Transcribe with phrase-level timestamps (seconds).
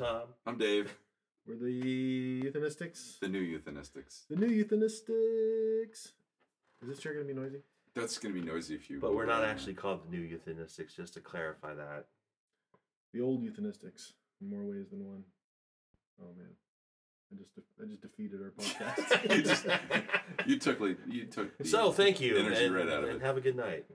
[0.00, 0.22] I'm Tom.
[0.46, 0.94] I'm Dave,
[1.46, 3.18] We're the euthanistics.
[3.20, 4.26] the new euthanistics.
[4.28, 6.08] The new euthanistics.
[6.82, 7.60] Is this chair gonna be noisy?
[7.94, 9.00] That's going to be noisy if you.
[9.00, 12.04] But we're not actually called the new euthanistics, just to clarify that.
[13.14, 14.12] The old euthanistics
[14.42, 15.22] in more ways than one.
[16.20, 16.50] Oh man,
[17.32, 19.34] I just de- I just defeated our podcast.
[19.36, 19.66] you just
[20.46, 21.56] you took like you took.
[21.56, 23.24] The So thank you, energy and, right out of and it.
[23.24, 23.86] have a good night.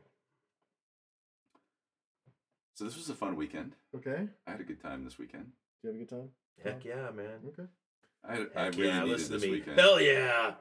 [2.74, 3.76] So this was a fun weekend.
[3.96, 4.28] okay.
[4.48, 5.52] I had a good time this weekend.
[5.82, 6.30] Do you have a good time?
[6.64, 7.40] Heck yeah, man.
[7.48, 7.68] Okay.
[8.24, 9.54] I I Heck really yeah, needed listen this to me.
[9.54, 9.80] weekend.
[9.80, 10.54] Hell yeah!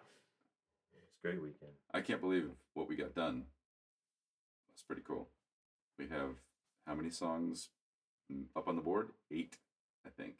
[0.94, 1.72] It's a great weekend.
[1.92, 3.44] I can't believe what we got done.
[4.68, 5.28] That's pretty cool.
[5.98, 6.36] We have
[6.86, 7.68] how many songs
[8.32, 9.10] mm, up on the board?
[9.30, 9.58] Eight,
[10.06, 10.36] I think.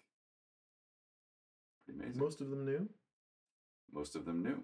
[1.84, 2.20] Pretty amazing.
[2.20, 2.88] Most of them new.
[3.92, 4.62] Most of them new.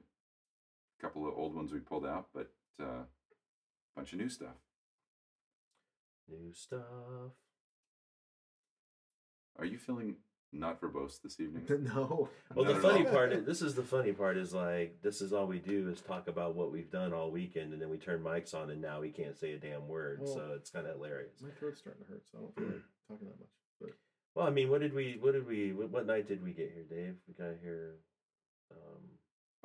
[0.98, 2.50] A couple of old ones we pulled out, but
[2.80, 3.02] a uh,
[3.94, 4.56] bunch of new stuff.
[6.26, 7.32] New stuff.
[9.58, 10.16] Are you feeling
[10.52, 11.64] not verbose this evening?
[11.94, 12.28] no.
[12.54, 13.12] Well, Not the funny all.
[13.12, 16.00] part, is, this is the funny part, is like this is all we do is
[16.00, 19.00] talk about what we've done all weekend, and then we turn mics on, and now
[19.00, 20.20] we can't say a damn word.
[20.22, 21.40] Well, so it's kind of hilarious.
[21.42, 23.48] My throat's starting to hurt, so I don't feel like talking that much.
[23.80, 23.90] But
[24.34, 25.18] Well, I mean, what did we?
[25.20, 25.72] What did we?
[25.72, 27.16] What, what night did we get here, Dave?
[27.28, 27.96] We got here
[28.70, 29.02] um,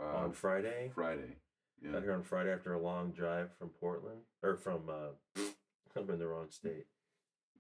[0.05, 0.91] Uh, on Friday.
[0.93, 1.35] Friday.
[1.83, 1.93] Yeah.
[1.93, 5.13] Got here on Friday after a long drive from Portland or from uh
[5.95, 6.85] I'm in the wrong state.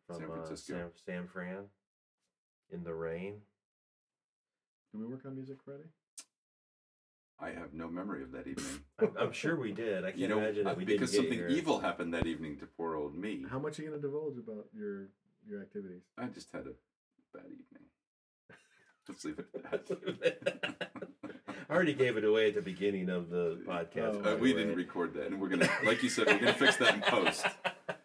[0.07, 0.73] From San uh, Francisco.
[0.73, 1.63] San, San Fran
[2.71, 3.35] in the rain.
[4.93, 5.89] do we work on music Friday?
[7.39, 8.81] I have no memory of that evening.
[8.99, 10.03] I'm, I'm sure we did.
[10.05, 11.57] I can't you know, imagine that we because didn't something get here.
[11.57, 13.43] evil happened that evening to poor old me.
[13.49, 15.07] How much are you gonna divulge about your
[15.47, 16.03] your activities?
[16.19, 16.73] I just had a
[17.33, 17.87] bad evening.
[19.09, 20.75] Let's leave it at that.
[21.69, 24.21] I already gave it away at the beginning of the podcast.
[24.23, 26.77] Oh, Uh, we didn't record that, and we're gonna, like you said, we're gonna fix
[26.77, 27.45] that in post.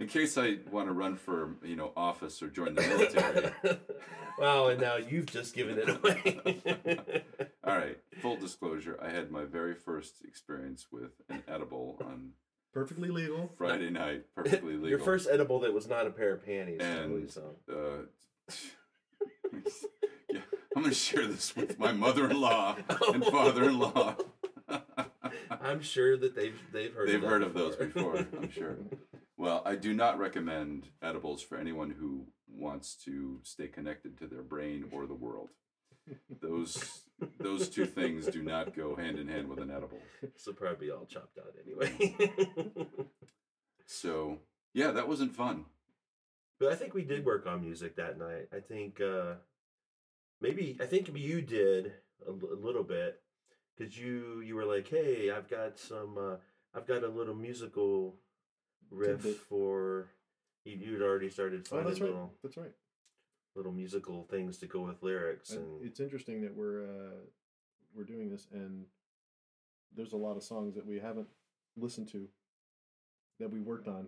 [0.00, 3.50] In case I want to run for, you know, office or join the military.
[4.38, 7.22] wow, and now you've just given it away.
[7.64, 7.98] All right.
[8.22, 12.30] Full disclosure: I had my very first experience with an edible on
[12.72, 13.52] Perfectly legal.
[13.58, 14.24] Friday night.
[14.34, 14.88] Perfectly legal.
[14.88, 17.56] Your first edible that was not a pair of panties, And- totally, so.
[17.70, 18.52] uh,
[20.30, 20.40] yeah,
[20.76, 22.76] I'm going to share this with my mother-in-law
[23.12, 24.16] and father-in-law.
[25.60, 28.12] I'm sure that they've they've heard They've of that heard of those before.
[28.12, 28.76] before, I'm sure.
[29.40, 34.42] Well, I do not recommend edibles for anyone who wants to stay connected to their
[34.42, 35.48] brain or the world.
[36.42, 37.04] Those
[37.38, 40.02] those two things do not go hand in hand with an edible.
[40.36, 42.86] So probably be all chopped out anyway.
[43.86, 44.40] So
[44.74, 45.64] yeah, that wasn't fun.
[46.58, 48.48] but I think we did work on music that night.
[48.54, 49.36] I think uh,
[50.42, 51.92] maybe I think you did
[52.26, 53.22] a, l- a little bit
[53.76, 56.36] because you you were like, hey, I've got some, uh,
[56.74, 58.16] I've got a little musical
[58.90, 59.36] riff Tidbit.
[59.48, 60.08] for.
[60.64, 62.10] You, you'd already started Oh, finding that's right.
[62.10, 62.72] little That's right.
[63.56, 67.16] little musical things to go with lyrics, And and it's interesting that we're uh,
[67.94, 68.84] we're doing this, and
[69.96, 71.28] there's a lot of songs that we haven't
[71.76, 72.28] listened to
[73.38, 74.06] that we worked on.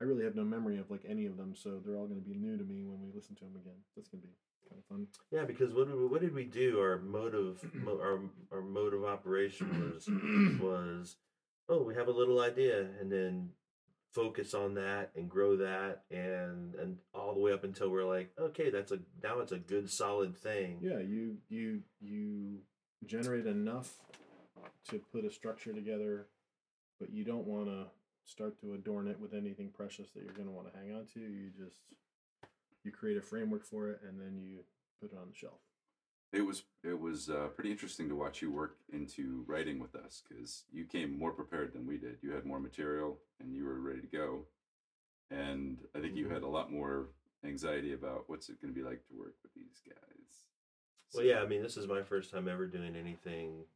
[0.00, 2.26] I really have no memory of like any of them, so they're all going to
[2.28, 3.74] be new to me when we listen to them again.
[3.96, 4.34] That's going to be
[4.68, 5.06] kind of fun.
[5.30, 6.78] Yeah, because what did we, what did we do?
[6.80, 8.20] Our motive, mo- our
[8.52, 10.06] our mode of operation was
[10.62, 11.16] was
[11.68, 13.50] oh, we have a little idea, and then
[14.12, 18.30] focus on that and grow that, and and all the way up until we're like,
[18.38, 20.78] okay, that's a now it's a good solid thing.
[20.80, 22.58] Yeah, you you you
[23.06, 23.94] generate enough
[24.88, 26.26] to put a structure together,
[26.98, 27.86] but you don't want to
[28.24, 31.06] start to adorn it with anything precious that you're going to want to hang on
[31.14, 31.20] to.
[31.20, 31.80] You just
[32.84, 34.60] you create a framework for it, and then you
[35.00, 35.60] put it on the shelf.
[36.32, 40.22] It was it was uh, pretty interesting to watch you work into writing with us
[40.28, 42.18] because you came more prepared than we did.
[42.22, 44.46] You had more material and you were ready to go,
[45.30, 46.32] and I think you Mhm.
[46.32, 47.08] had a lot more
[47.42, 50.46] anxiety about what's it going to be like to work with these guys.
[51.14, 53.66] Well, yeah, I mean, this is my first time ever doing anything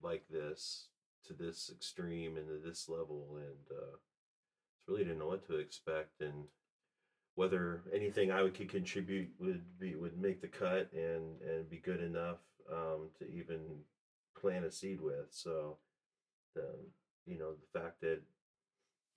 [0.00, 0.88] like this
[1.24, 3.96] to this extreme and to this level, and uh,
[4.86, 6.48] really didn't know what to expect and
[7.36, 12.02] whether anything I could contribute would be would make the cut and and be good
[12.02, 12.38] enough
[12.72, 13.60] um, to even
[14.40, 15.28] plant a seed with.
[15.30, 15.76] So,
[16.54, 16.66] the
[17.26, 18.20] you know the fact that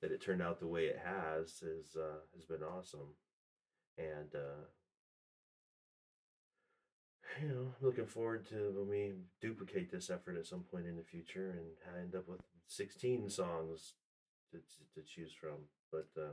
[0.01, 3.15] that it turned out the way it has is uh, has been awesome,
[3.97, 4.35] and.
[4.35, 4.65] Uh,
[7.41, 11.03] you know, looking forward to when we duplicate this effort at some point in the
[11.03, 13.93] future and end up with 16 songs
[14.51, 15.57] to, to, to choose from.
[15.91, 16.31] But uh,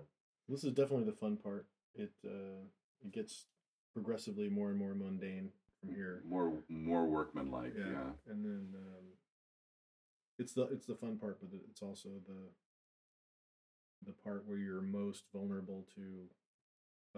[0.48, 1.66] This is definitely the fun part.
[1.96, 2.64] It uh,
[3.04, 3.46] it gets
[3.92, 5.50] progressively more and more mundane
[5.80, 6.22] from here.
[6.28, 7.74] More more workmanlike.
[7.76, 8.10] Yeah, Yeah.
[8.32, 9.04] and then um,
[10.38, 12.50] it's the it's the fun part, but it's also the
[14.04, 16.28] the part where you're most vulnerable to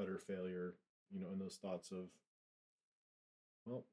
[0.00, 0.74] utter failure,
[1.12, 2.06] you know, and those thoughts of,
[3.66, 3.84] well,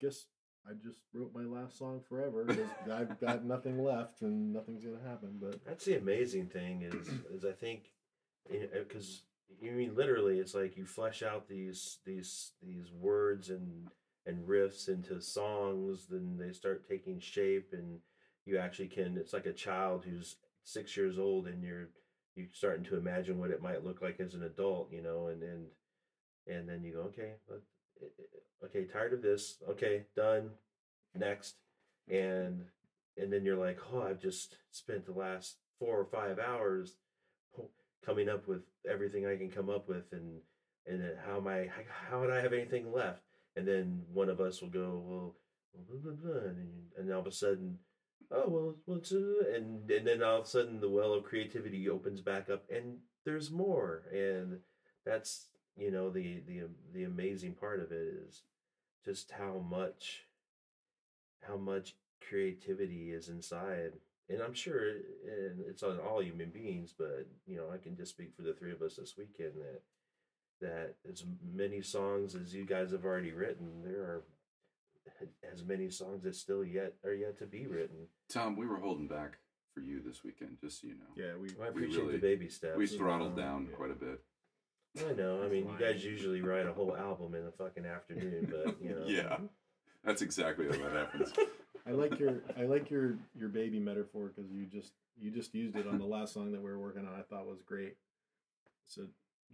[0.00, 0.26] guess
[0.68, 5.02] I just wrote my last song forever because I've got nothing left and nothing's gonna
[5.08, 5.38] happen.
[5.40, 7.92] But That's the amazing thing is is I think
[8.50, 9.22] because
[9.60, 13.88] you mean literally it's like you flesh out these these these words and
[14.26, 17.98] and riffs into songs then they start taking shape and
[18.46, 21.88] you actually can it's like a child who's six years old and you're
[22.36, 25.42] you're starting to imagine what it might look like as an adult you know and
[25.42, 25.66] and
[26.46, 27.54] and then you go okay eh,
[28.02, 30.50] eh, okay tired of this okay done
[31.14, 31.56] next
[32.08, 32.64] and
[33.16, 36.96] and then you're like oh i've just spent the last four or five hours
[38.04, 40.40] coming up with everything i can come up with and
[40.86, 41.68] and then how am i
[42.08, 43.22] how would i have anything left?
[43.56, 45.34] And then one of us will go well
[45.88, 46.68] blah, blah, blah, and,
[46.98, 47.78] and all of a sudden
[48.30, 52.20] oh well what's and and then all of a sudden the well of creativity opens
[52.20, 54.02] back up and there's more.
[54.12, 54.60] And
[55.04, 58.42] that's you know the the um, the amazing part of it is
[59.04, 60.24] just how much
[61.46, 61.94] how much
[62.26, 63.92] creativity is inside
[64.30, 68.10] and i'm sure and it's on all human beings but you know i can just
[68.12, 69.82] speak for the three of us this weekend that
[70.60, 71.24] that as
[71.54, 74.22] many songs as you guys have already written there are
[75.52, 79.06] as many songs that still yet are yet to be written Tom, we were holding
[79.06, 79.38] back
[79.74, 81.10] for you this weekend, just so you know.
[81.16, 83.76] yeah, we i We really- the baby steps We throttled Uh, down yeah.
[83.76, 84.20] quite a bit.
[85.08, 88.50] i know i mean you guys usually write a whole album in a fucking afternoon
[88.50, 89.36] but you know Yeah,
[90.04, 91.32] that's exactly how that happens.
[91.86, 95.76] I like your I like your your baby metaphor because you just you just used
[95.76, 97.14] it on the last song that we were working on.
[97.14, 97.96] I thought was great.
[98.86, 99.02] So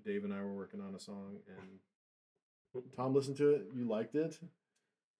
[0.04, 3.66] Dave and I were working on a song, and Tom listened to it.
[3.74, 4.38] You liked it,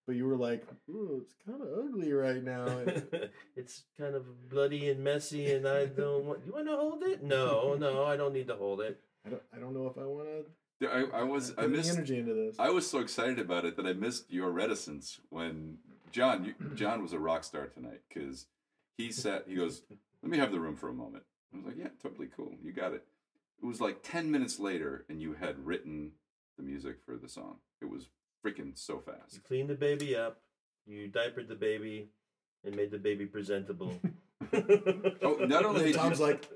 [0.06, 4.48] but you were like, "Ooh, it's kind of ugly right now." And it's kind of
[4.48, 6.40] bloody and messy, and I don't want.
[6.46, 7.22] You want to hold it?
[7.22, 9.00] No, no, I don't need to hold it.
[9.26, 10.44] I don't I don't know if I want to.
[10.88, 12.56] I, I was I missed energy into this.
[12.58, 15.76] I was so excited about it that I missed your reticence when
[16.12, 18.46] John you, John was a rock star tonight because
[18.96, 19.82] he said he goes
[20.22, 21.24] let me have the room for a moment.
[21.52, 23.04] I was like yeah totally cool you got it.
[23.62, 26.12] It was like ten minutes later and you had written
[26.56, 27.56] the music for the song.
[27.80, 28.08] It was
[28.44, 29.34] freaking so fast.
[29.34, 30.40] You cleaned the baby up,
[30.86, 32.08] you diapered the baby,
[32.64, 33.92] and made the baby presentable.
[35.22, 36.48] Oh, not only then did Tom's you, like,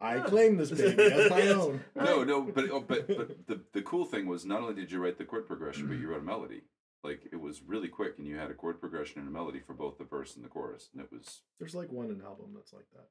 [0.00, 1.56] I claim this baby as my Yes.
[1.56, 1.80] own.
[1.96, 5.02] no no but oh, but but the the cool thing was not only did you
[5.02, 6.60] write the chord progression but you wrote a melody.
[7.02, 9.72] Like it was really quick and you had a chord progression and a melody for
[9.74, 12.72] both the verse and the chorus and it was There's like one an album that's
[12.72, 13.08] like that.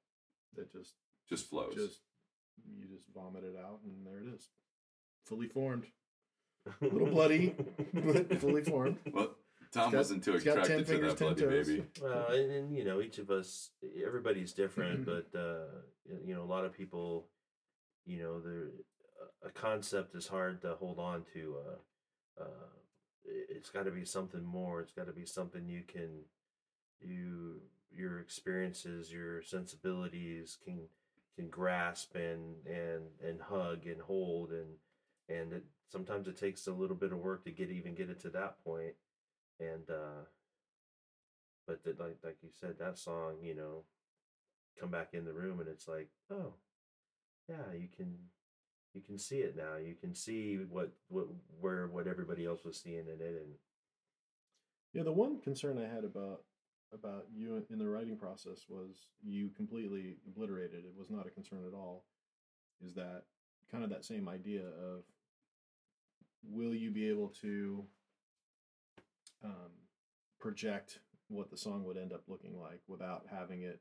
[0.55, 0.93] That just
[1.27, 1.73] just flows.
[1.75, 1.99] just
[2.77, 4.49] you just vomit it out and there it is,
[5.25, 5.85] fully formed.
[6.81, 7.55] A little bloody,
[7.93, 8.97] but fully formed.
[9.11, 9.31] Well,
[9.71, 11.67] Tom got- wasn't too it's got 10 attracted to fingers, that bloody toes.
[11.67, 11.83] baby.
[12.01, 13.69] Well, and, and you know, each of us,
[14.05, 15.65] everybody's different, but uh,
[16.25, 17.27] you know, a lot of people,
[18.05, 18.71] you know, there
[19.45, 21.55] a concept is hard to hold on to.
[21.65, 22.88] Uh, uh, it-
[23.59, 24.79] it's got to be something more.
[24.79, 26.21] It's got to be something you can,
[27.01, 27.61] you
[27.95, 30.87] your experiences, your sensibilities can
[31.35, 34.75] can grasp and and and hug and hold and
[35.29, 38.19] and it, sometimes it takes a little bit of work to get even get it
[38.19, 38.93] to that point
[39.59, 40.25] and uh
[41.65, 43.83] but that like like you said that song you know
[44.79, 46.53] come back in the room and it's like oh
[47.47, 48.15] yeah you can
[48.93, 51.27] you can see it now you can see what what
[51.59, 53.53] where what everybody else was seeing in it and
[54.93, 56.41] Yeah, the one concern I had about
[56.91, 60.85] about you in- the writing process was you completely obliterated.
[60.85, 62.05] It was not a concern at all.
[62.81, 63.25] Is that
[63.71, 65.03] kind of that same idea of
[66.43, 67.85] will you be able to
[69.43, 69.71] um,
[70.39, 73.79] project what the song would end up looking like without having it,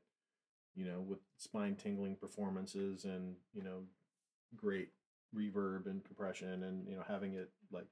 [0.75, 3.83] you know, with spine tingling performances and you know,
[4.55, 4.89] great
[5.35, 7.85] reverb and compression and you know having it like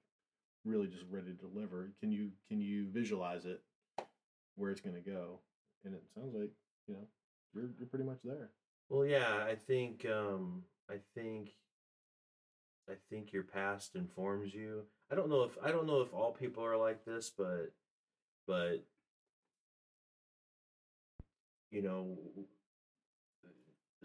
[0.65, 1.91] really just ready to deliver.
[1.99, 3.61] Can you can you visualize it
[4.55, 5.39] where it's going to go?
[5.85, 6.51] And it sounds like
[6.87, 7.07] you know
[7.53, 8.49] you're you're pretty much there.
[8.89, 11.51] Well, yeah, I think um I think
[12.89, 14.83] I think your past informs you.
[15.11, 17.73] I don't know if I don't know if all people are like this, but
[18.47, 18.83] but
[21.71, 22.17] you know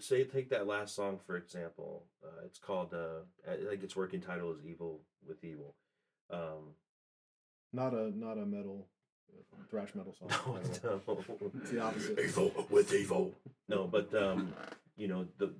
[0.02, 2.04] say take that last song for example.
[2.25, 5.75] Uh, it's called uh I think its working title is Evil with Evil.
[6.30, 6.75] Um
[7.73, 8.87] Not a not a metal
[9.32, 10.28] uh, thrash metal song.
[10.85, 11.25] no, by the way.
[11.40, 11.50] no.
[11.61, 12.18] It's the opposite.
[12.18, 13.32] Evil with evil.
[13.68, 14.52] No, but um,
[14.97, 15.54] you know the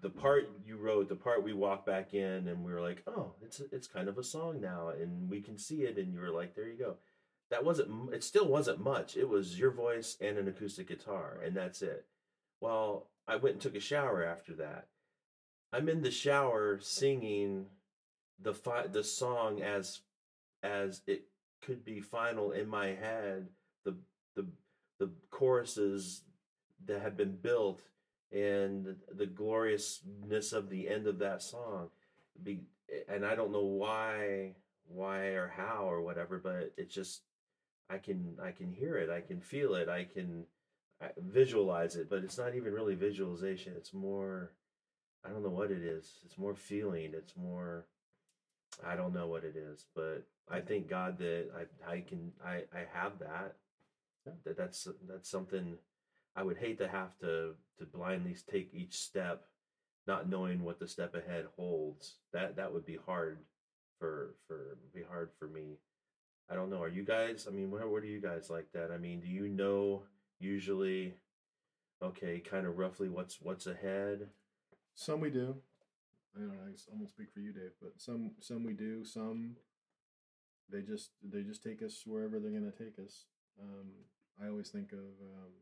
[0.00, 3.32] the part you wrote, the part we walked back in, and we were like, oh,
[3.42, 6.30] it's it's kind of a song now, and we can see it, and you were
[6.30, 6.96] like, there you go.
[7.50, 8.14] That wasn't.
[8.14, 9.16] It still wasn't much.
[9.18, 12.06] It was your voice and an acoustic guitar, and that's it.
[12.60, 14.88] Well, I went and took a shower after that.
[15.72, 17.66] I'm in the shower singing
[18.42, 20.00] the fi- the song as
[20.62, 21.26] as it
[21.62, 23.48] could be final in my head
[23.84, 23.94] the
[24.34, 24.46] the
[24.98, 26.22] the choruses
[26.86, 27.82] that have been built
[28.32, 31.90] and the gloriousness of the end of that song
[32.42, 32.62] be
[33.08, 34.54] and I don't know why
[34.88, 37.22] why or how or whatever but it just
[37.88, 40.46] I can I can hear it I can feel it I can
[41.18, 44.52] visualize it but it's not even really visualization it's more
[45.24, 47.86] I don't know what it is it's more feeling it's more
[48.86, 51.48] I don't know what it is but I thank God that
[51.86, 53.56] I I can I I have that
[54.26, 54.34] Yeah.
[54.44, 55.78] that that's that's something
[56.36, 59.44] I would hate to have to to blindly take each step,
[60.06, 62.16] not knowing what the step ahead holds.
[62.32, 63.38] That that would be hard
[63.98, 65.78] for for be hard for me.
[66.50, 66.82] I don't know.
[66.82, 67.46] Are you guys?
[67.48, 68.90] I mean, where where do you guys like that?
[68.90, 70.02] I mean, do you know
[70.40, 71.14] usually?
[72.02, 74.28] Okay, kind of roughly what's what's ahead.
[74.94, 75.56] Some we do.
[76.34, 76.54] I don't know.
[76.66, 79.04] I almost speak for you, Dave, but some some we do.
[79.04, 79.56] Some
[80.70, 83.26] they just they just take us wherever they're going to take us.
[83.60, 83.90] Um,
[84.42, 85.52] I always think of um,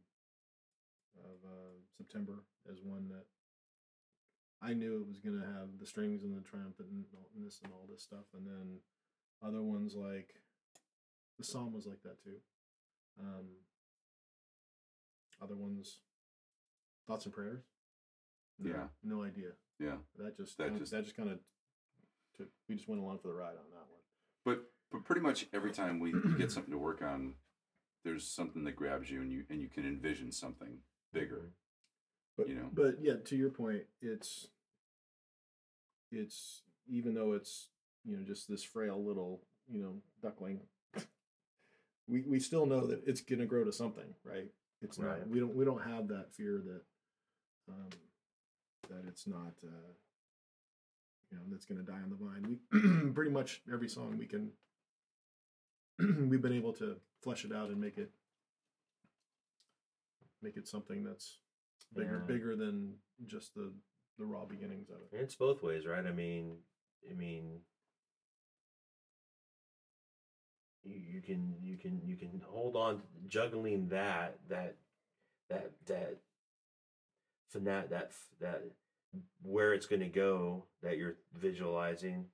[1.18, 3.24] of uh, September as one that
[4.60, 7.44] I knew it was going to have the strings and the triumphant and all and
[7.44, 8.78] this and all this stuff, and then
[9.42, 10.34] other ones like
[11.38, 12.38] the psalm was like that too.
[13.20, 13.46] Um,
[15.40, 16.00] other ones,
[17.06, 17.62] thoughts and prayers.
[18.58, 18.88] No, Yeah.
[19.02, 19.52] no idea.
[19.78, 19.98] Yeah.
[20.16, 21.40] That just That that just- just that just kind of
[22.36, 22.48] took.
[22.68, 24.00] We just went along for the ride on that one.
[24.44, 27.36] But but pretty much every time we get something to work on,
[28.04, 31.36] there's something that grabs you and you and you can envision something bigger.
[31.36, 31.48] Mm-hmm.
[32.36, 32.70] But You know.
[32.72, 34.48] but yeah, to your point, it's
[36.10, 37.68] it's even though it's
[38.04, 40.60] you know just this frail little you know duckling,
[42.08, 44.50] we we still know that it's gonna grow to something, right?
[44.82, 45.28] It's not.
[45.28, 46.82] We don't we don't have that fear that
[47.68, 47.88] um,
[48.88, 49.54] that it's not.
[49.64, 49.92] Uh,
[51.30, 52.58] you know that's going to die on the vine.
[52.72, 54.50] We pretty much every song we can
[56.28, 58.10] we've been able to flesh it out and make it
[60.42, 61.38] make it something that's
[61.94, 62.32] bigger Yeah.
[62.34, 62.94] bigger than
[63.26, 63.72] just the
[64.18, 65.08] the raw beginnings of it.
[65.12, 66.04] And it's both ways, right?
[66.04, 66.56] I mean,
[67.08, 67.60] I mean,
[70.88, 74.76] you, can you can you can hold on juggling that that
[75.48, 76.18] that that
[77.54, 78.62] fanat that that
[79.42, 82.26] where it's going to go that you're visualizing,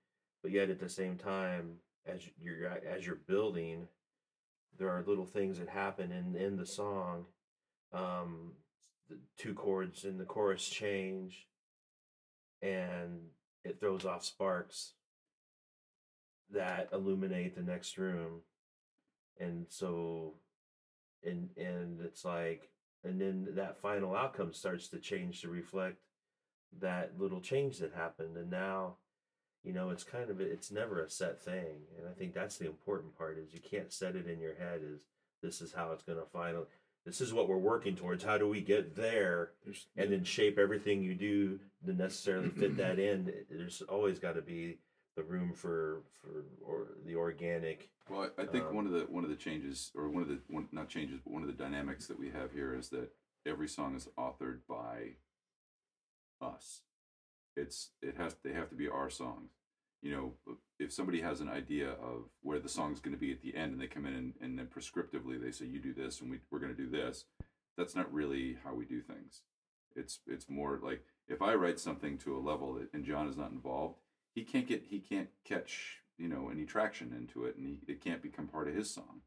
[0.42, 3.88] but yet at the same time as you're as you're building,
[4.78, 7.26] there are little things that happen in in the song.
[7.92, 8.52] Um,
[9.08, 11.46] the two chords in the chorus change
[12.62, 13.20] and
[13.64, 14.94] it throws off sparks
[16.54, 18.40] that illuminate the next room
[19.38, 20.34] and so
[21.24, 22.70] and and it's like
[23.04, 25.98] and then that final outcome starts to change to reflect
[26.80, 28.94] that little change that happened and now
[29.62, 32.66] you know it's kind of it's never a set thing and i think that's the
[32.66, 35.02] important part is you can't set it in your head is
[35.42, 36.66] this is how it's going to final
[37.04, 40.58] this is what we're working towards how do we get there There's and then shape
[40.58, 43.32] everything you do to necessarily fit that in.
[43.50, 44.78] There's always got to be
[45.16, 47.90] the room for for or the organic.
[48.08, 50.28] Well, I I think Um, one of the one of the changes, or one of
[50.28, 53.14] the one, not changes, but one of the dynamics that we have here is that
[53.46, 55.16] every song is authored by
[56.40, 56.82] us.
[57.56, 59.52] It's it has they have to be our songs.
[60.02, 63.40] You know, if somebody has an idea of where the song's going to be at
[63.40, 66.20] the end, and they come in and, and then prescriptively they say you do this
[66.20, 67.24] and we we're going to do this,
[67.76, 69.42] that's not really how we do things.
[69.96, 73.36] It's it's more like if I write something to a level that, and John is
[73.36, 74.00] not involved,
[74.34, 78.02] he can't get he can't catch you know any traction into it, and he, it
[78.02, 79.20] can't become part of his song.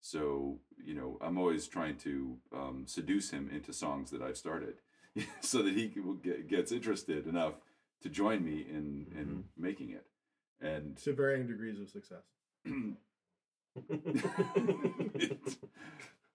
[0.00, 4.74] So you know, I'm always trying to um, seduce him into songs that I've started,
[5.40, 7.54] so that he can, get, gets interested enough
[8.02, 10.06] to join me in in making it.
[10.60, 12.22] And to varying degrees of success.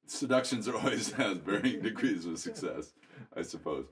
[0.07, 2.93] seductions are always has varying degrees of success,
[3.35, 3.85] I suppose.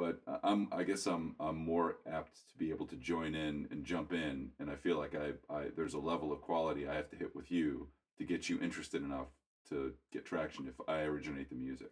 [0.00, 3.68] But I- I'm, I guess I'm, I'm more apt to be able to join in
[3.70, 6.94] and jump in, and I feel like I, I, there's a level of quality I
[6.94, 9.26] have to hit with you to get you interested enough
[9.68, 11.90] to get traction if I originate the music.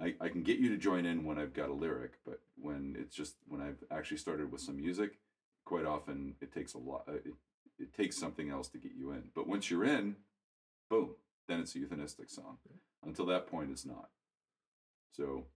[0.00, 2.94] I, I can get you to join in when I've got a lyric, but when
[2.96, 5.18] it's just when I've actually started with some music,
[5.64, 7.02] quite often it takes a lot.
[7.08, 7.32] It,
[7.80, 9.24] it takes something else to get you in.
[9.34, 10.14] But once you're in,
[10.88, 11.16] boom,
[11.48, 12.58] then it's a euthanistic song.
[13.04, 14.08] Until that point, it's not.
[15.16, 15.46] So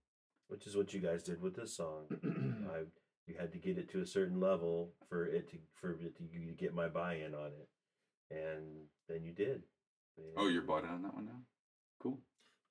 [0.49, 2.05] Which is what you guys did with this song.
[2.75, 2.83] I
[3.27, 6.25] you had to get it to a certain level for it to for it to
[6.25, 7.69] you to get my buy-in on it,
[8.31, 9.63] and then you did.
[10.37, 11.41] Oh, you're bought in on that one now?
[11.99, 12.19] Cool.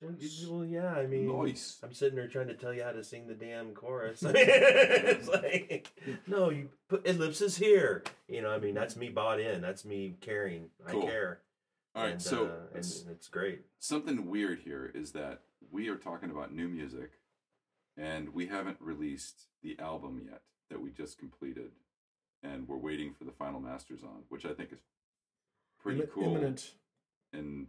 [0.01, 1.77] Well, yeah, I mean, Nice.
[1.83, 4.23] I'm sitting there trying to tell you how to sing the damn chorus.
[4.27, 5.91] it's like,
[6.25, 8.03] no, you put ellipses here.
[8.27, 9.61] You know, I mean, that's me bought in.
[9.61, 10.69] That's me caring.
[10.87, 11.03] Cool.
[11.03, 11.39] I care.
[11.93, 13.61] All right, and, so uh, and, and it's great.
[13.79, 17.11] something weird here is that we are talking about new music,
[18.01, 21.71] and we haven't released the album yet that we just completed,
[22.41, 24.79] and we're waiting for the final masters on, which I think is
[25.81, 26.23] pretty Immi- cool.
[26.35, 26.71] Imminent
[27.33, 27.67] and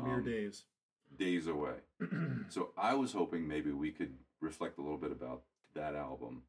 [0.00, 0.64] mere um, days.
[1.18, 1.74] days away.
[2.48, 5.42] So I was hoping maybe we could reflect a little bit about
[5.74, 6.42] that album.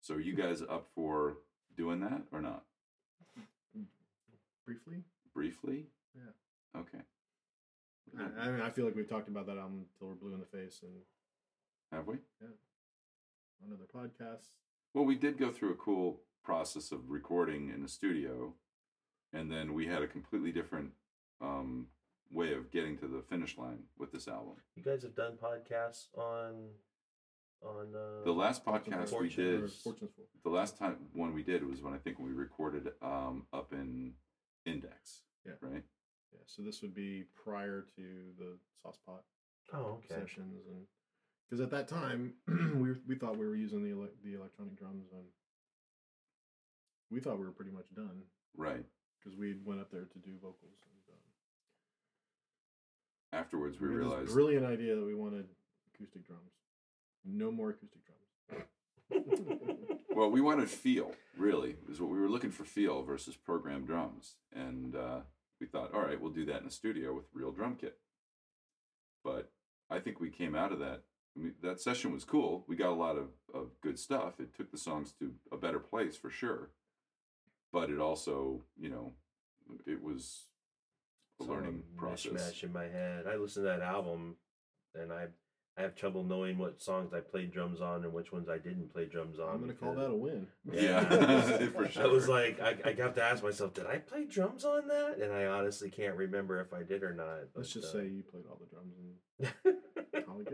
[0.00, 1.38] So are you guys up for
[1.76, 2.62] doing that or not?
[4.64, 5.02] Briefly,
[5.34, 5.86] Briefly?
[6.14, 6.80] Yeah.
[6.80, 7.02] Okay.
[8.16, 10.40] I, I mean, I feel like we've talked about that album until we're blue in
[10.40, 10.92] the face and
[11.92, 12.16] Have we?
[12.40, 12.48] Yeah.
[13.66, 14.48] On other podcasts.
[14.94, 18.54] Well, we did go through a cool process of recording in the studio,
[19.32, 20.90] and then we had a completely different
[21.40, 21.86] um,
[22.30, 24.54] way of getting to the finish line with this album.
[24.76, 26.70] You guys have done podcasts on
[27.62, 30.24] on uh, The last podcast we did, or Fortune's Fool.
[30.44, 34.14] the last time one we did was when I think we recorded um, up in
[34.64, 35.22] Index.
[35.44, 35.52] Yeah.
[35.60, 35.82] Right.
[36.32, 38.02] Yeah, so this would be prior to
[38.38, 39.24] the sauce pot
[39.74, 40.86] oh okay sessions, and
[41.50, 44.76] because at that time we were, we thought we were using the ele- the electronic
[44.78, 45.24] drums, and
[47.10, 48.22] we thought we were pretty much done
[48.56, 48.84] Right.
[49.18, 50.78] because we went up there to do vocals.
[50.82, 51.22] And, um,
[53.40, 55.46] Afterwards, we this realized brilliant idea that we wanted
[55.94, 56.52] acoustic drums.
[57.24, 58.64] No more acoustic drums.
[60.12, 64.34] Well, we wanted feel, really, is what we were looking for feel versus programmed drums.
[64.52, 65.20] And uh,
[65.60, 67.96] we thought, all right, we'll do that in a studio with real drum kit.
[69.24, 69.50] But
[69.88, 71.04] I think we came out of that.
[71.40, 72.64] I mean, that session was cool.
[72.68, 74.40] We got a lot of, of good stuff.
[74.40, 76.70] It took the songs to a better place for sure.
[77.72, 79.12] But it also, you know,
[79.86, 80.46] it was
[81.40, 82.32] a Some learning process.
[82.32, 83.26] mishmash in my head.
[83.26, 84.36] I listened to that album,
[84.94, 85.28] and I
[85.78, 88.92] I have trouble knowing what songs I played drums on and which ones I didn't
[88.92, 89.54] play drums on.
[89.54, 90.46] I'm gonna call that a win.
[90.70, 91.04] Yeah,
[91.74, 92.02] for sure.
[92.02, 95.18] I was like, I, I have to ask myself, did I play drums on that?
[95.22, 97.48] And I honestly can't remember if I did or not.
[97.54, 100.49] Let's but, just uh, say you played all the drums and probably good.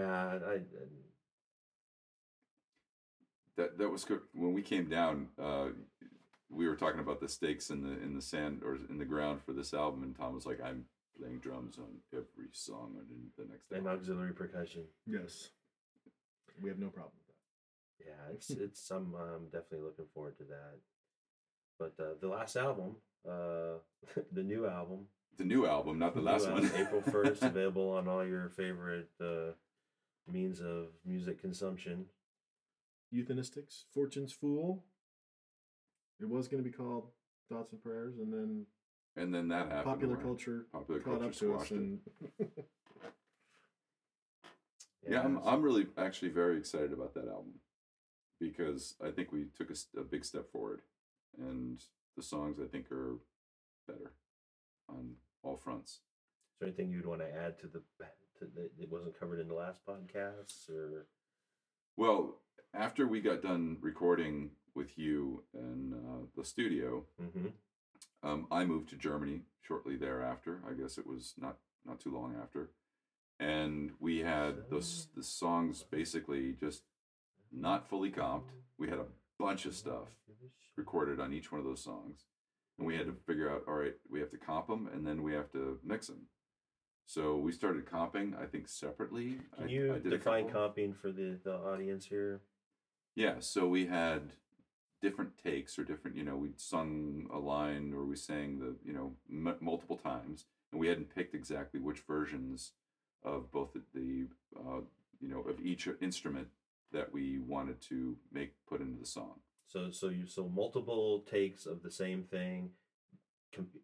[0.00, 0.58] Yeah, I, I
[3.56, 4.20] that that was good.
[4.34, 5.28] when we came down.
[5.40, 5.68] Uh,
[6.52, 9.40] we were talking about the stakes in the in the sand or in the ground
[9.44, 10.84] for this album, and Tom was like, "I'm
[11.18, 14.84] playing drums on every song on the next and album." auxiliary percussion.
[15.06, 15.50] yes,
[16.60, 18.06] we have no problem with that.
[18.10, 20.78] Yeah, it's it's I'm um, definitely looking forward to that.
[21.78, 22.96] But uh, the last album,
[23.28, 23.78] uh,
[24.32, 25.06] the new album,
[25.38, 26.70] The new album, not the new last one.
[26.76, 29.52] April first, available on all your favorite uh,
[30.32, 32.06] means of music consumption.
[33.14, 34.84] Euthanistics, Fortune's Fool.
[36.20, 37.08] It was going to be called
[37.48, 38.66] Thoughts and Prayers, and then
[39.16, 39.84] and then that happened.
[39.84, 41.76] popular where culture Popular caught culture up to us, it.
[41.76, 41.98] and
[45.08, 47.54] Yeah, I'm, I'm really actually very excited about that album
[48.38, 50.82] because I think we took a big step forward,
[51.38, 51.82] and
[52.16, 53.16] the songs I think are
[53.88, 54.12] better
[54.88, 55.92] on all fronts.
[55.92, 55.98] Is
[56.60, 57.82] there anything you'd want to add to the
[58.40, 61.06] that it wasn't covered in the last podcast or?
[61.96, 62.36] Well,
[62.74, 67.48] after we got done recording with you in uh, the studio, Mm-hmm.
[68.22, 70.60] um, I moved to Germany shortly thereafter.
[70.68, 72.70] I guess it was not not too long after,
[73.38, 76.82] and we had those the songs basically just
[77.52, 78.50] not fully comped.
[78.78, 79.06] We had a
[79.38, 80.08] bunch of stuff
[80.76, 82.24] recorded on each one of those songs,
[82.78, 85.22] and we had to figure out all right, we have to comp them and then
[85.22, 86.26] we have to mix them.
[87.10, 89.38] So we started comping, I think separately.
[89.58, 92.40] Can you I did define comping for the the audience here?
[93.16, 94.34] Yeah, so we had
[95.02, 98.92] different takes or different, you know, we'd sung a line or we sang the, you
[98.92, 102.74] know, m- multiple times, and we hadn't picked exactly which versions
[103.24, 104.82] of both the, the uh,
[105.20, 106.46] you know, of each instrument
[106.92, 109.40] that we wanted to make put into the song.
[109.66, 112.70] So so you so multiple takes of the same thing.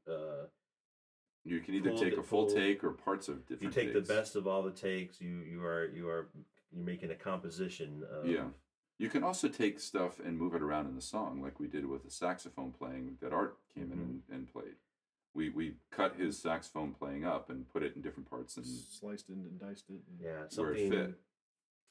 [0.08, 0.46] Uh,
[1.46, 3.62] You can either take a full pull- take or parts of different.
[3.62, 4.08] you take takes.
[4.08, 5.20] the best of all the takes.
[5.20, 6.26] You you are you are
[6.74, 8.02] you're making a composition.
[8.10, 8.46] Of, Yeah.
[8.98, 11.84] You can also take stuff and move it around in the song, like we did
[11.86, 14.02] with the saxophone playing that Art came in mm-hmm.
[14.02, 14.74] and, and played.
[15.34, 19.28] We we cut his saxophone playing up and put it in different parts, and sliced
[19.28, 20.00] it and diced it.
[20.08, 21.14] and- Yeah, Where it something fit.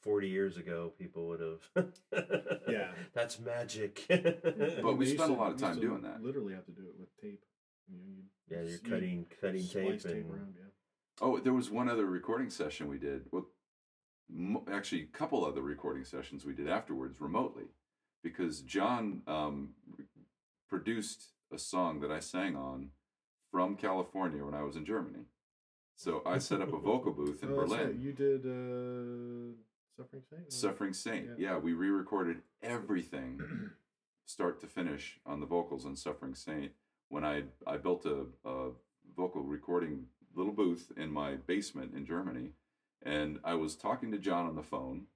[0.02, 1.86] forty years ago, people would have.
[2.68, 2.88] Yeah.
[3.14, 4.04] that's magic.
[4.08, 6.22] But we used spent a lot of time doing that.
[6.22, 7.44] Literally have to do it with tape.
[7.88, 10.54] You know, yeah, you're s- you'd cutting cutting tape slice and around.
[10.58, 10.66] Yeah.
[11.20, 13.22] oh, there was one other recording session we did.
[13.30, 13.46] Well,
[14.30, 17.64] mo- actually, a couple other recording sessions we did afterwards remotely,
[18.22, 20.04] because John um, re-
[20.68, 22.90] produced a song that I sang on
[23.50, 25.24] from California when I was in Germany.
[25.94, 27.80] So I set up a vocal booth in Oh, Berlin.
[27.86, 27.94] right.
[27.94, 29.54] You did uh,
[29.96, 30.52] Suffering Saint?
[30.52, 31.26] Suffering Saint.
[31.38, 31.52] Yeah.
[31.52, 31.58] Yeah.
[31.58, 33.40] we re-recorded everything,
[34.26, 36.72] start to finish, on the vocals on Suffering Saint.
[37.08, 38.70] When I I built a, a
[39.16, 42.50] vocal recording little booth in my basement in Germany,
[43.02, 45.06] and I was talking to John on the phone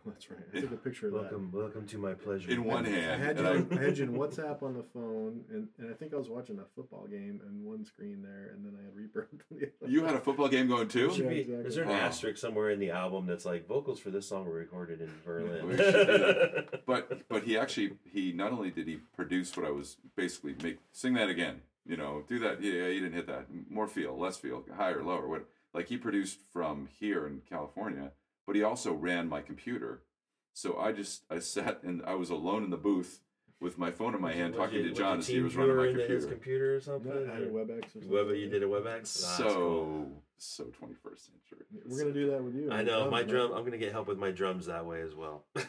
[0.06, 0.38] That's right.
[0.54, 2.50] I took a picture of Welcome, welcome to my pleasure.
[2.50, 2.92] in one that.
[2.92, 5.90] hand, I had, you, I, I had you in WhatsApp on the phone, and, and
[5.90, 8.84] I think I was watching a football game and one screen there, and then I
[8.84, 9.26] had reverb.
[9.32, 9.90] on the other.
[9.90, 11.10] you had a football game going too.
[11.14, 11.66] Yeah, be- exactly.
[11.66, 11.96] Is there an Wow.
[11.96, 15.66] asterisk somewhere in the album that's like vocals for this song were recorded in Berlin?
[15.68, 19.96] we should but but he actually he not only did he produce what I was
[20.16, 22.62] basically make sing that again, you know, do that.
[22.62, 23.46] Yeah, you didn't hit that.
[23.70, 25.26] More feel, less feel, higher, lower.
[25.28, 28.12] What like he produced from here in California,
[28.48, 30.02] but he also ran my computer.
[30.54, 33.20] So I just I sat and I was alone in the booth
[33.60, 35.76] with my phone in my hand Was talking you- to John as he was running
[35.76, 36.34] my viewer into his computer.
[36.34, 37.26] computer or something?
[37.26, 38.10] No, I had a WebEx or something.
[38.10, 39.06] Web, you did a WebEx.
[39.08, 40.22] So that's cool.
[40.38, 41.66] so twenty first century.
[41.84, 42.70] We're gonna do that with you.
[42.70, 43.28] I know drums, my man.
[43.28, 43.52] drum.
[43.52, 45.68] I'm gonna get help with my drums that way as well, with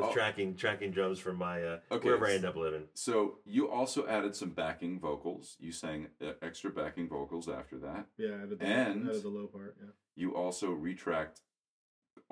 [0.00, 0.12] Oh.
[0.12, 2.84] tracking tracking drums for my uh, Okay, wherever I s- end up living.
[2.94, 5.56] So you also added some backing vocals.
[5.60, 8.06] You sang uh, extra backing vocals after that.
[8.18, 9.76] Yeah, I did the, And- I did the low part.
[9.80, 9.90] Yeah.
[10.14, 11.40] You also retracked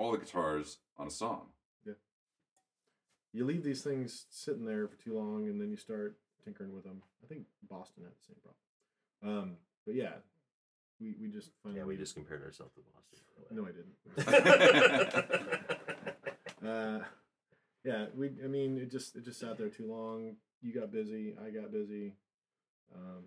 [0.01, 1.43] all the guitars on a song.
[1.87, 1.93] Yeah.
[3.35, 6.85] You leave these things sitting there for too long, and then you start tinkering with
[6.85, 7.03] them.
[7.23, 9.43] I think Boston had the same problem.
[9.43, 10.15] Um, but yeah,
[10.99, 11.81] we we just finally.
[11.81, 13.19] Yeah, we just compared ourselves to Boston.
[13.51, 13.97] No, I didn't.
[16.67, 17.01] uh,
[17.85, 18.31] yeah, we.
[18.43, 20.37] I mean, it just it just sat there too long.
[20.63, 21.35] You got busy.
[21.45, 22.15] I got busy.
[22.95, 23.25] Um,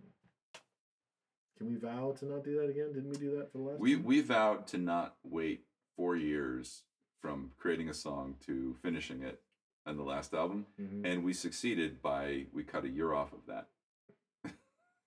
[1.58, 2.94] can we vow to not do that again?
[2.94, 3.80] Didn't we do that for the last?
[3.80, 4.06] We one?
[4.06, 6.84] we vowed to not wait four years
[7.22, 9.42] from creating a song to finishing it
[9.86, 11.06] on the last album, Mhm.
[11.06, 13.68] and we succeeded by we cut a year off of that.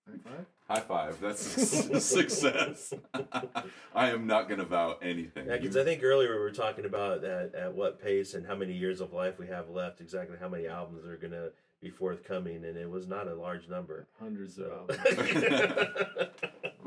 [0.07, 0.45] High five.
[0.69, 1.19] High five!
[1.21, 1.41] That's
[2.05, 2.93] success.
[3.95, 5.47] I am not going to vow anything.
[5.47, 8.55] Yeah, because I think earlier we were talking about at, at what pace and how
[8.55, 11.89] many years of life we have left, exactly how many albums are going to be
[11.89, 14.07] forthcoming, and it was not a large number.
[14.19, 14.87] Hundreds of So.
[15.07, 16.27] albums.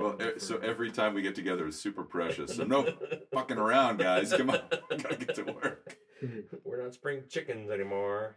[0.01, 2.57] Well, so every time we get together is super precious.
[2.57, 2.87] So no
[3.35, 4.33] fucking around, guys.
[4.33, 4.61] Come on,
[4.91, 5.97] gotta get to work.
[6.65, 8.37] We're not spring chickens anymore.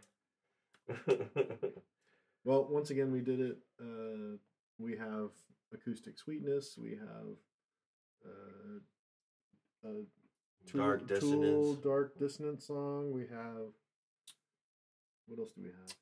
[2.44, 3.56] Well, once again, we did it.
[3.80, 4.36] Uh,
[4.78, 5.30] we have
[5.72, 6.76] acoustic sweetness.
[6.80, 7.36] We have
[8.26, 11.78] uh, a Tool, Dark Tool dissonance.
[11.82, 13.12] dark dissonance song.
[13.12, 13.72] We have
[15.26, 15.94] what else do we have?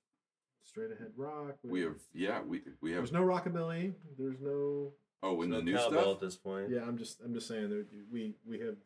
[0.64, 1.56] Straight ahead rock.
[1.62, 3.92] We have yeah, we we have There's no rockabilly.
[4.18, 4.92] There's no.
[5.22, 6.14] Oh in No the new cowbell stuff.
[6.14, 6.70] at this point.
[6.70, 8.76] Yeah, I'm just I'm just saying that we we have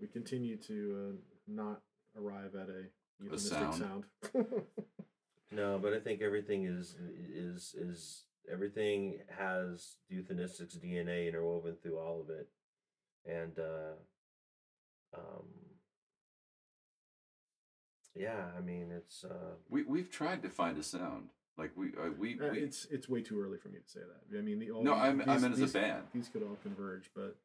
[0.00, 1.80] we continue to uh, not
[2.16, 2.84] arrive at a
[3.22, 4.04] euphemistic sound.
[4.32, 4.46] sound.
[5.52, 6.96] No, but I think everything is
[7.32, 12.48] is is everything has euthanistics DNA interwoven through all of it,
[13.24, 13.92] and uh,
[15.16, 15.44] um,
[18.16, 22.10] yeah, I mean it's uh, We we've tried to find a sound like we uh,
[22.18, 24.36] we, Uh, we it's it's way too early for me to say that.
[24.38, 26.04] I mean, the all no these- I mean, I these- meant as a these- band.
[26.12, 27.36] These could all converge, but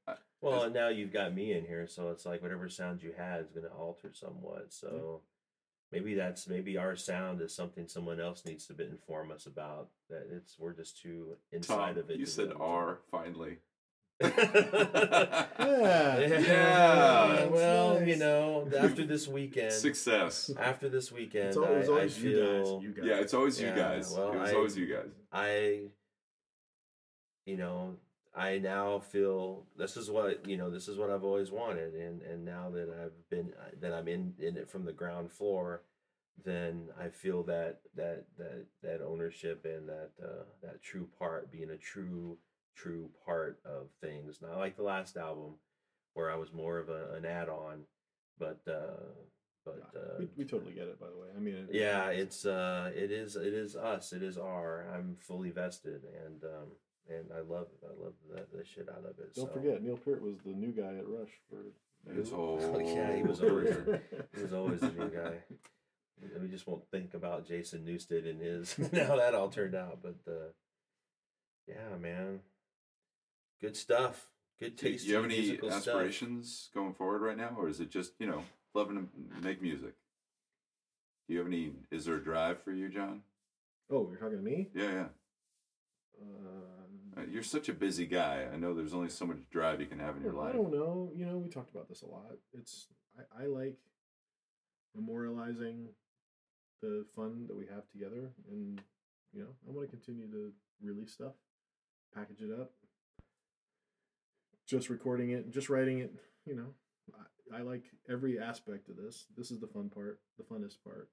[0.42, 3.42] well, As- now you've got me in here, so it's like whatever sound you had
[3.42, 4.74] is going to alter somewhat.
[4.74, 5.22] So
[5.92, 9.90] maybe that's maybe our sound is something someone else needs to inform us about.
[10.10, 12.18] That it's we're just too inside Tom, of it.
[12.20, 13.60] you said be R finally.
[14.22, 15.46] Yeah,
[16.20, 17.46] Yeah.
[17.48, 18.08] well, Nice.
[18.08, 20.52] you know, after this weekend, Success.
[20.60, 22.68] after this weekend, it's always, I, I always you guys.
[22.68, 23.06] feel You guys.
[23.06, 24.12] Yeah, it's always you guys.
[24.16, 25.10] well, it was I- always you guys.
[25.32, 25.82] I,
[27.46, 27.96] you know,
[28.36, 30.70] I now feel this is what you know.
[30.70, 34.34] This is what I've always wanted, and and now that I've been that I'm in
[34.40, 35.82] in it from the ground floor,
[36.46, 41.72] then I feel that that that that ownership and that uh, that true part being
[41.72, 42.38] a true
[42.82, 44.40] true part of things.
[44.42, 45.56] Not like the last album,
[46.14, 47.82] where I was more of a, an add on,
[48.40, 49.04] but uh,
[49.66, 51.00] but uh, we, we totally get it.
[51.00, 54.24] By the way, I mean, it- yeah it's uh it is it is us it
[54.24, 56.70] is our i'm fully vested and um
[57.10, 59.54] and i love i love the, the shit out of it Don't so.
[59.54, 61.58] forget, Neil Peart was the new guy at Rush for.
[62.18, 63.76] It's all yeah, he was always
[64.36, 65.34] he was always the new guy
[66.42, 68.74] we just won't think about jason newsted and his
[69.08, 70.50] how that all turned out but uh
[71.68, 72.40] yeah man
[73.62, 75.06] good stuff good taste.
[75.06, 75.88] Do you have any musical stuff.
[75.88, 78.44] aspirations going forward right now, or is it just you know
[78.74, 79.94] loving to make music?
[81.28, 81.72] Do you have any?
[81.92, 83.22] Is there a drive for you, John?
[83.90, 84.70] Oh, you're talking to me?
[84.74, 85.06] Yeah, yeah.
[86.22, 88.46] Um, Uh, You're such a busy guy.
[88.54, 90.54] I know there's only so much drive you can have in your Well, life.
[90.54, 91.12] I don't know.
[91.16, 92.32] You know, we talked about this a lot.
[92.54, 93.78] It's I, I like
[95.00, 95.88] memorializing
[96.82, 98.82] the fun that we have together, and
[99.34, 101.34] you know, I want to continue to release stuff,
[102.14, 102.72] package it up.
[104.70, 106.14] Just recording it, just writing it.
[106.46, 106.74] You know,
[107.52, 109.26] I, I like every aspect of this.
[109.36, 111.10] This is the fun part, the funnest part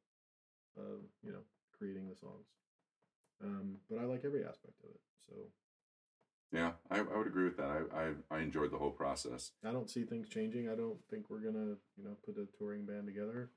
[0.76, 1.40] of you know
[1.76, 2.46] creating the songs.
[3.42, 5.00] Um, but I like every aspect of it.
[5.28, 5.34] So
[6.52, 7.88] Yeah, I, I would agree with that.
[7.92, 9.52] I, I I enjoyed the whole process.
[9.64, 10.68] I don't see things changing.
[10.68, 13.50] I don't think we're gonna you know put a touring band together.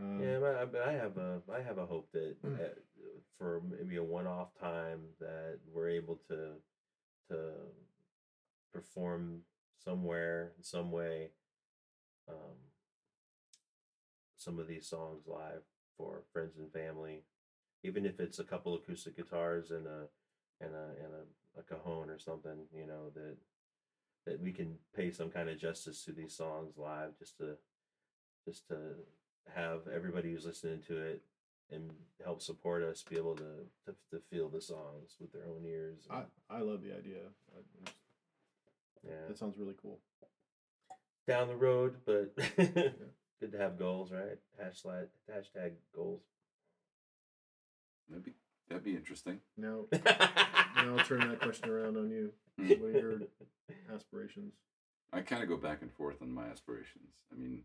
[0.00, 2.58] Um, Yeah, but I, but I have a I have a hope that uh,
[3.38, 6.52] for maybe a one off time that we're able to
[7.30, 7.52] to
[8.76, 9.40] perform
[9.82, 11.30] somewhere in some way
[12.28, 12.56] um,
[14.36, 15.62] some of these songs live
[15.96, 17.22] for friends and family,
[17.82, 20.08] even if it's a couple acoustic guitars and a
[20.60, 23.36] and a and a, a cajon or something, you know that
[24.26, 27.56] that we can pay some kind of justice to these songs live, just to
[28.46, 28.76] just to
[29.54, 31.22] have everybody who's listening to it
[31.70, 31.90] and
[32.24, 33.50] help support us be able to
[33.86, 36.06] to, to feel the songs with their own ears.
[36.10, 37.22] I and- I love the idea.
[37.56, 37.90] I,
[39.06, 39.98] yeah, that sounds really cool.
[41.26, 44.38] down the road, but good to have goals, right?
[44.62, 46.22] Hashtag hashtag goals.
[48.08, 48.34] That'd be
[48.68, 49.40] that'd be interesting.
[49.56, 52.32] Now, now I'll turn that question around on you.
[52.58, 52.68] Hmm.
[52.68, 53.20] What are your
[53.94, 54.54] aspirations?
[55.12, 57.14] I kind of go back and forth on my aspirations.
[57.32, 57.62] I mean,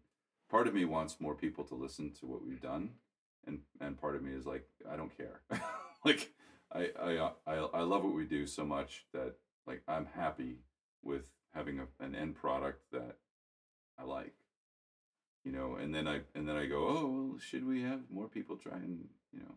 [0.50, 2.92] part of me wants more people to listen to what we've done,
[3.48, 5.42] and and part of me is like, I don't care.
[6.06, 6.32] like,
[6.72, 9.36] I, I uh, I I love what we do so much that
[9.68, 10.60] like I'm happy
[11.04, 13.18] with having a, an end product that
[14.00, 14.34] I like.
[15.44, 18.28] You know, and then I and then I go, oh, well, should we have more
[18.28, 19.56] people try and you know?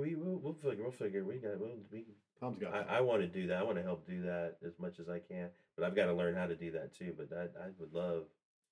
[0.00, 2.04] we will we'll figure we'll figure we got we'll, we
[2.40, 2.74] Tom's got.
[2.74, 3.58] I, I want to do that.
[3.58, 6.14] I want to help do that as much as I can, but I've got to
[6.14, 7.14] learn how to do that too.
[7.16, 8.24] But I I would love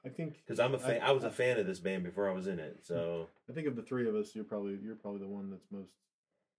[0.05, 1.01] I think because I'm a fan.
[1.01, 2.81] I- I, was a fan of this band before I was in it.
[2.83, 5.67] So I think of the three of us, you're probably you're probably the one that's
[5.71, 5.93] most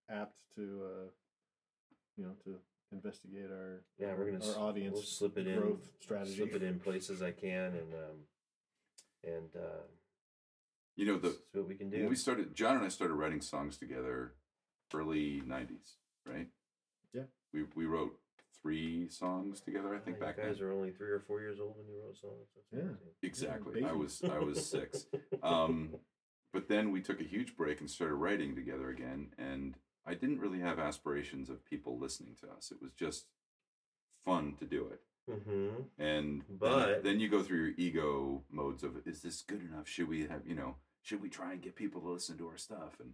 [0.09, 1.09] apt to, uh,
[2.15, 2.55] you know, to
[2.93, 6.35] investigate our yeah, we're gonna s- our audience we'll slip it in growth strategy.
[6.37, 8.17] slip it in places I can, and um
[9.23, 9.83] and uh,
[10.95, 11.97] You know the see what we can do.
[11.97, 14.33] when we started John and I started writing songs together
[14.93, 16.47] early '90s, right?
[17.13, 17.23] Yeah.
[17.53, 18.19] We we wrote
[18.61, 19.93] three songs together.
[19.95, 20.67] I think Wow, back you guys then.
[20.67, 22.47] are only three or four years old when you wrote songs.
[22.55, 22.79] That's Yeah.
[22.79, 23.07] amazing.
[23.21, 23.83] Exactly.
[23.83, 25.05] I was I was six.
[25.43, 25.89] Um,
[26.53, 29.33] but then we took a huge break and started writing together again.
[29.37, 29.75] And
[30.05, 32.71] I didn't really have aspirations of people listening to us.
[32.71, 33.25] It was just
[34.25, 35.01] fun to do it.
[35.29, 35.83] mm-hmm.
[35.97, 39.87] And But- then, you go through your ego modes of is this good enough?
[39.87, 40.75] Should we have you know?
[41.01, 42.99] Should we try and get people to listen to our stuff?
[42.99, 43.13] And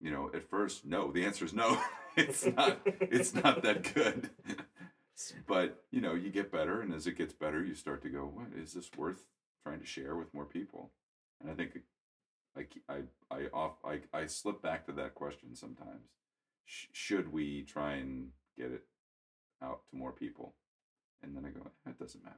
[0.00, 1.10] you know, at first, no.
[1.12, 1.80] The answer is no.
[2.16, 2.80] it's not.
[2.84, 4.30] It's not that good.
[5.46, 8.24] but you know, you get better, and as it gets better, you start to go,
[8.26, 9.22] "What is this worth
[9.62, 10.92] trying to share with more people?"
[11.40, 11.78] And I think
[12.56, 16.10] I I I off I I slip back to that question sometimes.
[16.66, 18.84] Sh- should we try and get it
[19.62, 20.54] out to more people?
[21.22, 22.36] And then I go, eh, it doesn't matter.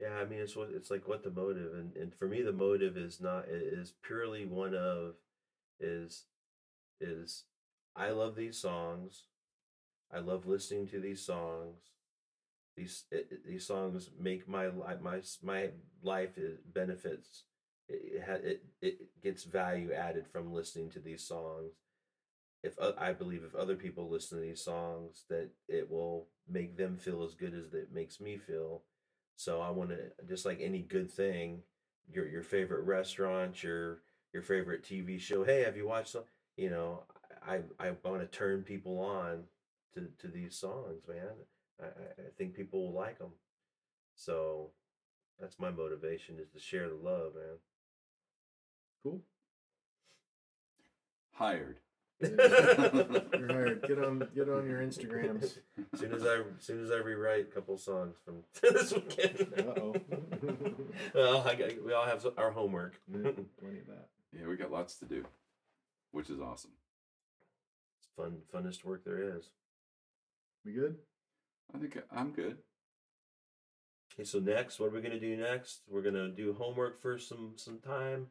[0.00, 2.52] Yeah, I mean it's what it's like what the motive and, and for me the
[2.52, 5.14] motive is not is purely one of
[5.80, 6.24] is
[7.00, 7.44] is
[7.96, 9.24] I love these songs.
[10.12, 11.78] I love listening to these songs.
[12.76, 15.70] These it, these songs make my life my my
[16.02, 16.38] life
[16.72, 17.44] benefits.
[17.88, 21.72] It it, it it gets value added from listening to these songs.
[22.62, 26.98] If I believe if other people listen to these songs, that it will make them
[26.98, 28.82] feel as good as it makes me feel.
[29.36, 31.62] So I want to just like any good thing,
[32.12, 34.02] your your favorite restaurant, your
[34.34, 35.42] your favorite TV show.
[35.42, 36.10] Hey, have you watched?
[36.10, 36.24] Some,
[36.58, 37.04] you know,
[37.46, 39.44] I I want to turn people on
[39.94, 41.32] to to these songs, man.
[41.80, 43.32] I I think people will like them.
[44.14, 44.72] So
[45.40, 47.56] that's my motivation is to share the love, man.
[49.02, 49.22] Cool.
[51.32, 51.78] Hired.
[52.20, 53.84] You're hired.
[53.86, 55.58] Get on get on your Instagrams.
[55.96, 59.52] soon as I soon as I rewrite a couple songs from this weekend.
[59.56, 59.94] Uh-oh.
[61.14, 63.00] well, I got, we all have our homework.
[63.12, 64.08] Yeah, Plenty of that.
[64.32, 65.24] Yeah, we got lots to do,
[66.12, 66.72] which is awesome.
[67.98, 69.50] It's fun, funnest work there is.
[70.64, 70.96] We good?
[71.74, 72.58] I think I'm good.
[74.14, 75.82] Okay, so next, what are we gonna do next?
[75.88, 78.26] We're gonna do homework for some some time,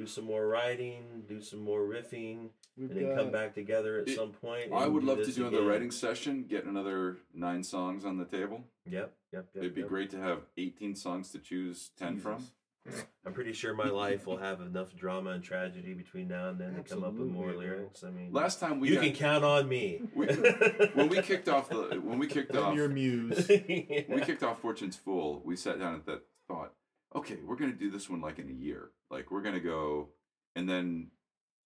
[0.00, 3.98] do some more writing, do some more riffing, We've and then got come back together
[3.98, 4.72] at It- some point.
[4.72, 8.24] I would love to this do another writing session, get another nine songs on the
[8.24, 8.64] table.
[8.86, 9.62] Yep, yep, yep.
[9.62, 9.90] It'd be yep.
[9.90, 12.46] great to have 18 songs to choose 10 from.
[13.26, 16.74] I'm pretty sure my life will have enough drama and tragedy between now and then
[16.76, 17.76] to come up with more Absolutely, it will.
[17.76, 18.04] lyrics.
[18.04, 20.00] I mean, Last time we you got, can count on me.
[20.14, 20.26] We-
[20.94, 23.46] when we kicked off the when we kicked I'm off your muse.
[23.48, 26.72] when we kicked off Fortune's Fool, we sat down at that thought,
[27.14, 28.90] okay, we're gonna do this one like in a year.
[29.10, 30.08] Like we're gonna go
[30.56, 31.08] and then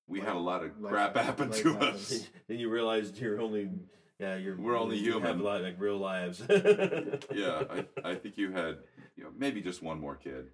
[0.06, 2.28] we had a lot of Life- crap happen life to us.
[2.48, 3.70] then you realized you're only
[4.18, 4.56] Yeah, you're.
[4.56, 5.44] We're only you Have human.
[5.44, 6.42] li- like real lives.
[6.48, 8.78] yeah, I, I think you had
[9.16, 10.48] you know maybe just one more kid.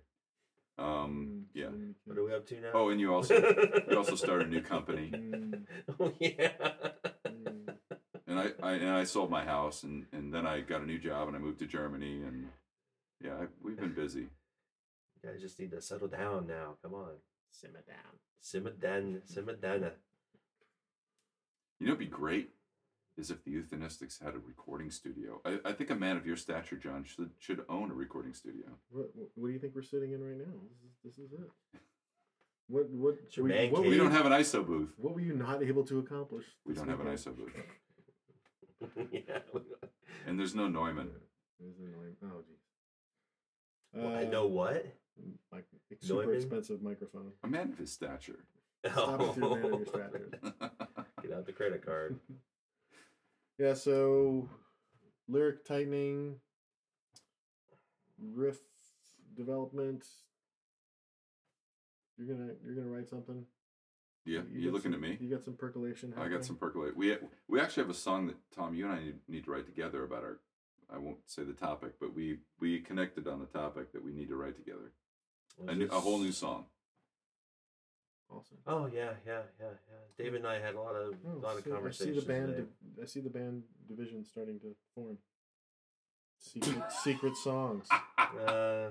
[0.78, 1.68] Um, Mm, yeah.
[2.06, 2.70] What are we up to now?
[2.72, 3.34] Oh, and you also
[3.90, 5.62] you also started a new company, Mm,
[6.00, 6.52] oh yeah.
[7.28, 7.74] mm.
[8.26, 10.98] and I, I and I sold my house, and and then I got a new
[10.98, 12.46] job, and I moved to Germany, and
[13.22, 14.28] yeah, I, we've been busy.
[15.22, 16.74] You guys just need to settle down now.
[16.82, 17.10] Come on.
[17.50, 18.18] Simmer down.
[18.40, 19.20] Simmer down.
[19.26, 19.90] Simmer down.
[21.78, 22.50] You know, it'd be great
[23.16, 25.40] is if the euthanistics had a recording studio.
[25.44, 28.66] I, I think a man of your stature, John, should should own a recording studio.
[28.90, 30.54] What, what, what do you think we're sitting in right now?
[31.04, 31.80] This is, this is it.
[32.68, 34.90] What what It's your were you- man what, We don't have an ISO booth.
[34.96, 36.44] what were you not able to accomplish?
[36.64, 37.08] We don't have an?
[37.08, 37.52] ISO booth,
[39.12, 39.40] yeah.
[40.26, 41.10] and there's no Neumann.
[41.58, 42.16] It is annoying.
[42.24, 42.62] Oh jeez.
[43.92, 44.86] Well, I Uh, know what.
[45.52, 45.64] Like
[46.00, 46.36] super Neumann?
[46.36, 47.32] expensive microphone.
[47.44, 48.44] A man of his stature.
[48.84, 48.90] Oh.
[48.90, 50.30] Stop with your man of your stature.
[51.22, 52.18] Get out the credit card.
[53.58, 54.48] Yeah, so
[55.28, 56.36] lyric tightening,
[58.18, 58.58] riff
[59.36, 60.06] development.
[62.16, 63.44] You're gonna you're gonna write something.
[64.24, 65.18] yeah, You you got looking some- at me?
[65.20, 66.14] You got some percolation.
[66.16, 66.96] I got some percolate.
[66.96, 67.16] We
[67.48, 70.04] we actually have a song that Tom, you and I need, need to write together
[70.04, 70.40] about our.
[70.92, 74.28] I won't say the topic, but we we connected on the topic that we need
[74.28, 74.92] to write together.
[75.68, 76.64] A, new, a whole new song.
[78.30, 78.58] Awesome.
[78.66, 79.98] Oh yeah, yeah, yeah, yeah.
[80.16, 82.24] David and I had a lot of Oh, lot of so I see conversations.
[82.24, 82.46] the band.
[82.48, 82.66] today.
[83.02, 85.18] I see the band division starting to form.
[86.38, 87.86] Secret secret songs.
[88.46, 88.90] Uh,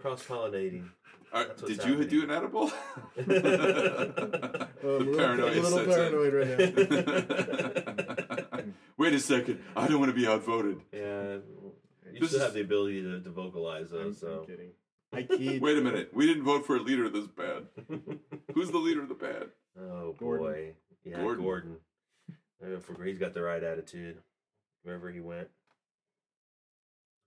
[0.00, 0.88] cross pollinating.
[1.32, 2.70] All right, That's what's did you do an edible?
[3.18, 6.48] I'm a the little, paranoia a little paranoid right
[8.56, 8.62] now.
[8.96, 9.58] Wait a second.
[9.76, 10.80] I don't want to be outvoted.
[10.92, 11.38] Yeah,
[12.12, 14.04] you This still is- have the ability to, to vocalize I'm, though.
[14.06, 14.70] I'm So kidding.
[15.12, 15.62] I keyed.
[15.62, 16.10] Wait a minute.
[16.12, 17.66] We didn't vote for a leader of this bad.
[18.54, 19.46] Who's the leader of the band?
[19.80, 20.46] oh Gordon.
[20.46, 20.72] boy,
[21.04, 21.44] yeah, Gordon.
[21.44, 21.76] Gordon.
[22.62, 24.18] Uh, for- He's got the right attitude.
[24.82, 25.48] Wherever he went.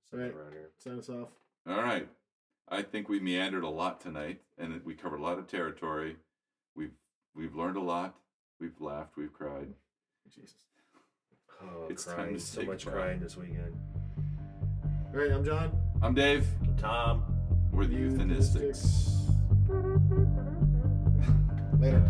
[0.09, 0.35] Something Right.
[0.35, 0.69] around here.
[0.77, 1.29] Sign us off.
[1.67, 2.07] All right.
[2.69, 6.15] I think we meandered a lot tonight, and we covered a lot of territory.
[6.75, 6.93] We've
[7.35, 8.15] we've learned a lot.
[8.59, 9.17] We've laughed.
[9.17, 9.73] We've cried.
[10.33, 10.53] Jesus.
[11.61, 12.33] Oh, It's time crying.
[12.35, 12.99] to so say much goodbye.
[12.99, 13.75] crying this weekend.
[15.13, 15.71] All right, I'm John.
[16.01, 16.47] I'm Dave.
[16.77, 17.40] Tom.
[17.71, 19.09] We're the euthanistics.
[21.79, 22.03] Later.